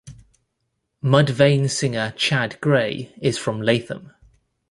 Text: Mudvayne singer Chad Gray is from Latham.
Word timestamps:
Mudvayne 1.03 1.69
singer 1.69 2.11
Chad 2.17 2.59
Gray 2.59 3.13
is 3.21 3.37
from 3.37 3.61
Latham. 3.61 4.15